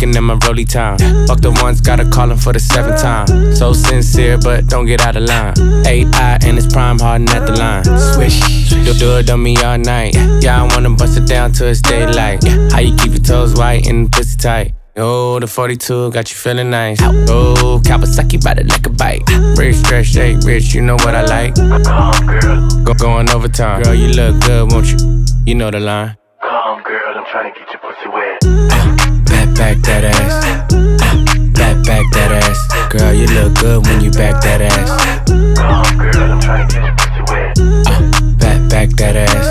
looking 0.00 0.16
at 0.16 0.22
my 0.22 0.38
rolly 0.46 0.64
time. 0.64 0.96
Fuck 1.26 1.40
the 1.40 1.50
ones, 1.62 1.80
gotta 1.80 2.08
call 2.08 2.30
him 2.30 2.38
for 2.38 2.52
the 2.52 2.60
seventh 2.60 3.02
time. 3.02 3.26
So 3.54 3.72
sincere, 3.72 4.38
but 4.38 4.66
don't 4.66 4.86
get 4.86 5.00
out 5.02 5.16
of 5.16 5.24
line. 5.24 5.54
AI 5.86 6.38
and 6.42 6.56
it's 6.56 6.66
prime 6.72 6.98
harden 6.98 7.28
at 7.28 7.46
the 7.46 7.52
line. 7.52 7.84
Swish, 8.14 8.40
you 8.72 8.94
do 8.94 9.18
it 9.18 9.28
on 9.30 9.42
me 9.42 9.56
all 9.58 9.76
night. 9.76 10.14
Yeah, 10.40 10.62
I 10.62 10.74
wanna 10.74 10.90
bust 10.90 11.18
it 11.18 11.26
down 11.26 11.52
till 11.52 11.68
it's 11.68 11.82
daylight. 11.82 12.42
How 12.72 12.80
you 12.80 12.96
keep 12.96 13.12
your 13.12 13.20
toes 13.20 13.54
white 13.54 13.86
and 13.88 14.10
pussy 14.10 14.38
tight? 14.38 14.74
Oh, 14.96 15.38
the 15.38 15.46
42 15.46 16.10
got 16.12 16.30
you 16.30 16.36
feeling 16.36 16.70
nice. 16.70 16.98
Oh, 17.02 17.80
Kawasaki 17.84 18.42
ride 18.44 18.58
it 18.58 18.68
like 18.68 18.86
a 18.86 18.90
bike. 18.90 19.22
Rich, 19.56 19.76
stretch, 19.76 20.06
shake, 20.06 20.38
rich, 20.44 20.74
you 20.74 20.80
know 20.80 20.96
what 20.96 21.14
I 21.14 21.24
like. 21.24 21.54
Come, 21.54 22.26
girl. 22.26 22.84
Go 22.84 22.94
going 22.94 23.30
overtime. 23.30 23.82
Girl, 23.82 23.94
you 23.94 24.08
look 24.08 24.40
good, 24.42 24.72
won't 24.72 24.86
you? 24.90 25.24
You 25.46 25.54
know 25.54 25.70
the 25.70 25.80
line. 25.80 26.16
Come, 26.40 26.82
girl. 26.82 27.14
I'm 27.16 27.26
trying 27.30 27.52
to 27.52 27.58
get 27.58 27.68
your 27.70 27.80
pussy 27.80 28.08
wet. 28.08 28.19
Back, 29.90 30.02
back 30.02 30.04
that 30.04 30.04
ass. 30.04 30.72
Back, 31.52 31.84
back 31.84 32.06
that 32.12 32.30
ass. 32.30 32.92
Girl, 32.92 33.12
you 33.12 33.26
look 33.26 33.54
good 33.58 33.86
when 33.86 34.00
you 34.00 34.10
back 34.12 34.40
that 34.42 34.60
ass. 34.62 34.88
Come, 35.58 35.98
girl. 35.98 36.32
I'm 36.32 36.40
trying 36.40 36.68
to 36.68 36.74
get 36.74 36.84
your 36.84 36.94
pussy 36.96 37.22
wet. 37.26 38.38
Back, 38.38 38.70
back 38.70 38.88
that 38.98 39.16
ass. 39.16 39.46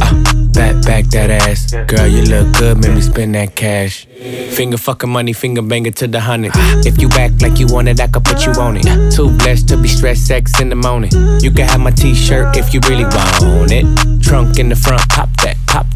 Uh, 0.00 0.14
back, 0.52 0.84
back 0.84 1.04
that 1.06 1.30
ass. 1.30 1.72
Girl, 1.88 2.06
you 2.06 2.22
look 2.22 2.56
good, 2.56 2.78
make 2.78 2.92
me 2.94 3.00
spend 3.00 3.34
that 3.34 3.56
cash. 3.56 4.06
Finger 4.54 4.76
fucking 4.76 5.10
money, 5.10 5.32
finger 5.32 5.62
banger 5.62 5.90
to 5.90 6.06
the 6.06 6.20
hundred. 6.20 6.52
If 6.86 7.00
you 7.02 7.08
act 7.18 7.42
like 7.42 7.58
you 7.58 7.66
want 7.66 7.88
it, 7.88 8.00
I 8.00 8.06
could 8.06 8.24
put 8.24 8.46
you 8.46 8.52
on 8.52 8.76
it. 8.76 9.12
Too 9.12 9.36
blessed 9.38 9.68
to 9.70 9.76
be 9.76 9.88
stressed, 9.88 10.26
sex 10.26 10.60
in 10.60 10.68
the 10.68 10.76
morning. 10.76 11.10
You 11.40 11.50
can 11.50 11.66
have 11.68 11.80
my 11.80 11.90
t-shirt 11.90 12.56
if 12.56 12.72
you 12.72 12.80
really 12.88 13.04
want 13.04 13.72
it. 13.72 14.22
Trunk 14.22 14.58
in 14.58 14.68
the 14.68 14.76
front, 14.76 15.02
pop 15.08 15.28
that, 15.38 15.56
pop 15.66 15.86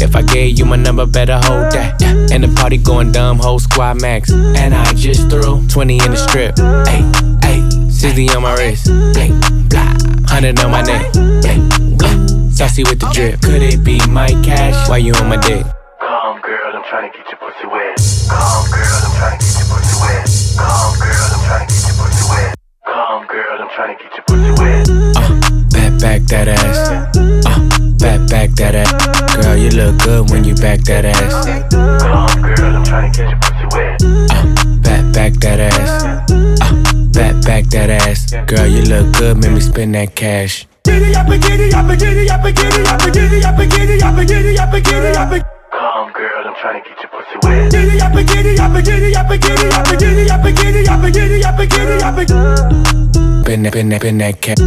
If 0.00 0.14
I 0.14 0.22
gave 0.22 0.58
you 0.58 0.64
my 0.64 0.76
number, 0.76 1.06
better 1.06 1.34
hold 1.34 1.72
that. 1.72 2.02
And 2.32 2.44
the 2.44 2.48
party 2.54 2.78
going 2.78 3.12
dumb, 3.12 3.38
whole 3.38 3.58
squad 3.58 4.00
max. 4.00 4.30
And 4.30 4.74
I 4.74 4.92
just 4.94 5.28
threw 5.28 5.66
20 5.68 5.98
in 5.98 6.10
the 6.10 6.16
strip. 6.16 6.56
Hey, 6.86 7.02
hey, 7.42 7.90
60 7.90 8.30
on 8.30 8.42
my 8.42 8.54
wrist. 8.54 8.86
Bling, 8.86 9.38
blah, 9.68 9.94
100 10.30 10.60
on 10.60 10.70
my 10.70 10.82
neck. 10.82 11.12
Bling, 11.12 11.68
blah. 11.98 12.48
Saucy 12.50 12.84
with 12.84 13.00
the 13.00 13.10
drip. 13.12 13.40
Could 13.42 13.62
it 13.62 13.84
be 13.84 13.98
my 14.08 14.28
cash? 14.42 14.88
Why 14.88 14.98
you 14.98 15.14
on 15.14 15.28
my 15.28 15.36
dick? 15.36 15.64
Come, 16.00 16.40
girl. 16.40 16.72
I'm 16.74 16.84
trying 16.90 17.10
to 17.10 17.16
get 17.16 17.26
your 17.28 17.38
pussy 17.38 17.66
wet. 17.66 17.98
Come, 18.30 18.70
girl. 18.70 19.02
I'm 19.02 19.14
trying 19.18 19.38
to 19.38 19.44
get 19.44 19.54
your 19.58 19.66
pussy 19.70 19.96
wet. 20.02 20.26
Come, 20.58 20.98
girl. 20.98 21.26
I'm 21.30 21.42
trying 21.46 21.66
to 21.66 21.74
get 21.74 21.82
your 21.86 21.96
pussy 21.98 22.24
wet. 22.30 22.54
Come, 22.86 23.26
girl. 23.26 23.58
I'm 23.62 23.70
trying 23.74 23.96
to 23.96 24.02
get 24.02 24.12
your 24.14 24.24
pussy 24.26 24.52
wet. 24.62 24.84
Uh, 25.18 25.38
back, 25.70 25.92
back 26.00 26.20
that 26.30 26.48
ass. 26.48 26.87
You 29.58 29.70
look 29.70 29.98
good 30.02 30.30
when 30.30 30.44
you 30.44 30.54
back 30.54 30.80
that 30.84 31.04
ass. 31.04 31.46
Come, 32.02 32.42
girl. 32.42 32.76
I'm 32.76 32.84
trying 32.84 33.12
to 33.12 33.18
get 33.18 33.28
your 33.30 33.38
pussy 33.40 33.66
wet. 33.74 34.02
Uh, 34.30 34.46
back, 34.82 35.04
back 35.12 35.32
that 35.42 35.60
ass. 35.60 36.04
Uh, 36.04 37.10
back, 37.12 37.34
back 37.44 37.64
that 37.74 37.90
ass. 37.90 38.32
Girl, 38.46 38.66
you 38.66 38.82
look 38.82 39.12
good, 39.16 39.36
make 39.38 39.52
me 39.52 39.60
spend 39.60 39.94
that 39.94 40.14
cash. 40.14 40.66
Giddy 40.84 41.14
up, 41.14 41.26
giddy 41.26 41.72
up, 41.72 41.88
giddy 41.98 42.30
up, 42.30 42.42
giddy 42.42 42.82
up, 42.86 43.00
giddy 43.12 43.44
up, 43.44 43.58
giddy 43.58 44.02
up, 44.02 44.16
giddy 44.26 44.58
up, 44.58 44.72
giddy 44.72 45.12
up. 45.16 45.30
Come, 45.70 46.12
girl. 46.12 46.46
I'm 46.46 46.54
trying 46.60 46.82
to 46.82 46.88
get 46.88 46.98
your 47.02 47.10
pussy 47.10 47.36
wet. 47.42 47.70
Giddy 47.70 48.00
up, 48.00 48.14
giddy 48.14 48.58
up, 48.58 48.74
giddy 48.84 49.16
up, 49.16 49.28
giddy 49.28 49.68
up, 49.74 49.88
giddy 49.98 50.30
up, 50.30 50.42
giddy 50.42 50.88
up, 50.88 51.02
giddy 51.12 51.44
up, 51.44 51.58
giddy 51.58 52.02
up. 52.02 52.16
Been 53.44 53.62
that, 53.62 53.72
been 53.72 53.88
that, 53.88 54.00
been 54.02 54.18
that 54.18 54.40
cat. 54.40 54.58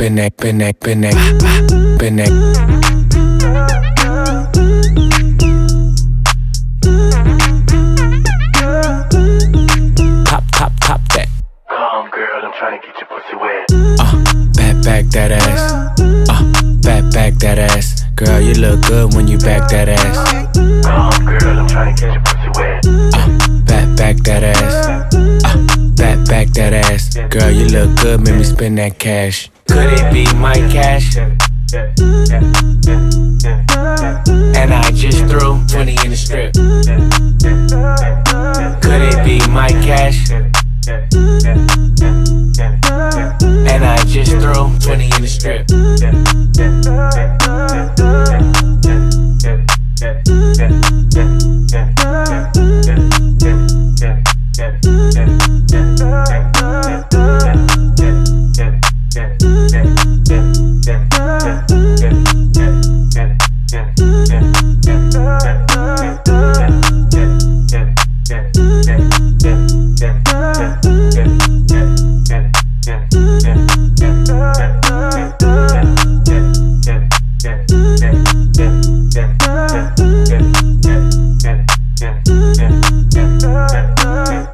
Been 0.00 0.14
that, 0.14 0.34
been 0.38 0.56
that, 0.56 0.80
been 0.80 1.02
that, 1.02 1.98
been 1.98 2.16
that. 2.16 2.30
Pop, 10.24 10.42
pop, 10.52 10.72
pop 10.80 11.00
that. 11.08 11.28
Come, 11.68 12.08
girl. 12.08 12.40
I'm 12.42 12.52
trying 12.54 12.80
to 12.80 12.86
get 12.86 12.96
your 12.96 13.08
pussy 13.08 13.36
wet. 13.36 13.66
Uh, 14.00 14.16
back, 14.54 14.82
back 14.82 15.04
that 15.10 15.32
ass. 15.32 16.00
Uh, 16.30 16.78
back, 16.80 17.12
back 17.12 17.34
that 17.40 17.58
ass. 17.58 18.04
Girl, 18.16 18.40
you 18.40 18.54
look 18.54 18.80
good 18.86 19.12
when 19.12 19.28
you 19.28 19.36
back 19.36 19.68
that 19.68 19.90
ass. 19.90 20.56
Come, 20.82 21.26
girl. 21.26 21.58
I'm 21.58 21.68
trying 21.68 21.94
to 21.94 22.00
get 22.00 22.14
your 22.14 22.22
pussy 22.22 22.48
wet. 22.58 22.86
Uh, 23.12 23.28
back, 23.66 23.96
back 23.98 24.16
that 24.24 24.44
ass. 24.44 25.12
Uh, 25.44 25.66
back, 25.94 26.26
back 26.26 26.48
that 26.54 26.72
ass. 26.72 27.18
Girl, 27.28 27.50
you 27.50 27.66
look 27.66 28.00
good, 28.00 28.22
make 28.22 28.36
me 28.36 28.44
spend 28.44 28.78
that 28.78 28.98
cash. 28.98 29.50
Could 29.70 29.92
it 29.92 30.12
be 30.12 30.24
my 30.34 30.54
cash? 30.72 31.16
And 31.16 31.38
I 34.74 34.90
just 34.90 35.18
threw 35.26 35.64
20 35.68 35.92
in 36.04 36.10
the 36.10 36.16
strip. 36.16 36.54
Could 38.82 39.02
it 39.02 39.24
be 39.24 39.38
my 39.48 39.68
cash? 39.68 40.30
And 43.70 43.84
I 43.84 44.04
just 44.06 44.32
threw 44.32 44.76
20 44.80 45.04
in 45.04 45.22
the 45.22 45.28
strip. 45.28 45.66